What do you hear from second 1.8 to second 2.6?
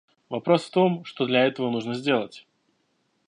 сделать.